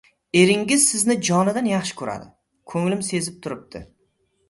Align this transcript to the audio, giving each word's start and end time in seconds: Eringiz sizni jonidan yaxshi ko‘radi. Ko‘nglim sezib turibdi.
Eringiz 0.37 0.85
sizni 0.93 1.17
jonidan 1.29 1.69
yaxshi 1.73 1.99
ko‘radi. 2.01 2.29
Ko‘nglim 2.75 3.09
sezib 3.15 3.41
turibdi. 3.47 3.89